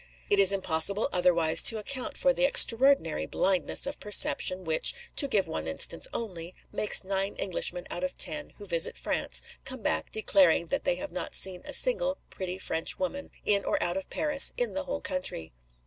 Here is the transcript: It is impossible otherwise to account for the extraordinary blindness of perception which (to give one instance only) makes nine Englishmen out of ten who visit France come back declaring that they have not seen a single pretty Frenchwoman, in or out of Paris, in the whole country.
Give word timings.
It 0.31 0.39
is 0.39 0.51
impossible 0.51 1.09
otherwise 1.13 1.61
to 1.61 1.77
account 1.77 2.17
for 2.17 2.33
the 2.33 2.43
extraordinary 2.43 3.27
blindness 3.27 3.85
of 3.85 3.99
perception 3.99 4.63
which 4.63 4.95
(to 5.17 5.27
give 5.27 5.47
one 5.47 5.67
instance 5.67 6.07
only) 6.11 6.55
makes 6.71 7.03
nine 7.03 7.35
Englishmen 7.37 7.85
out 7.91 8.03
of 8.03 8.17
ten 8.17 8.49
who 8.57 8.65
visit 8.65 8.97
France 8.97 9.43
come 9.63 9.83
back 9.83 10.11
declaring 10.11 10.65
that 10.69 10.85
they 10.85 10.95
have 10.95 11.11
not 11.11 11.35
seen 11.35 11.61
a 11.65 11.71
single 11.73 12.17
pretty 12.31 12.57
Frenchwoman, 12.57 13.29
in 13.45 13.63
or 13.63 13.77
out 13.79 13.95
of 13.95 14.09
Paris, 14.09 14.53
in 14.57 14.73
the 14.73 14.85
whole 14.85 15.01
country. 15.01 15.53